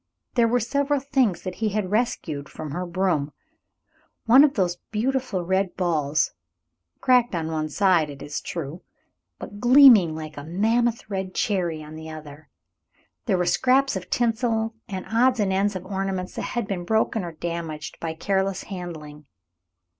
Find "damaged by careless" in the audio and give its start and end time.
17.33-18.63